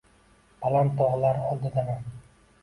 [0.63, 2.09] Baland tog'lar oldidaman.